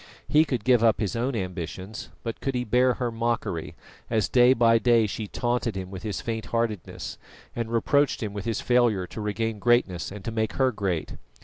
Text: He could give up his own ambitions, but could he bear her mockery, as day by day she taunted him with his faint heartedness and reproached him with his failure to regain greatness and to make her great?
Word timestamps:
He 0.27 0.45
could 0.45 0.63
give 0.63 0.83
up 0.83 0.99
his 0.99 1.15
own 1.15 1.35
ambitions, 1.35 2.09
but 2.23 2.41
could 2.41 2.55
he 2.55 2.63
bear 2.63 2.95
her 2.95 3.11
mockery, 3.11 3.75
as 4.09 4.27
day 4.29 4.53
by 4.53 4.79
day 4.79 5.05
she 5.05 5.27
taunted 5.27 5.75
him 5.75 5.91
with 5.91 6.01
his 6.01 6.21
faint 6.21 6.47
heartedness 6.47 7.19
and 7.55 7.71
reproached 7.71 8.23
him 8.23 8.33
with 8.33 8.45
his 8.45 8.61
failure 8.61 9.05
to 9.05 9.21
regain 9.21 9.59
greatness 9.59 10.11
and 10.11 10.25
to 10.25 10.31
make 10.31 10.53
her 10.53 10.71
great? 10.71 11.17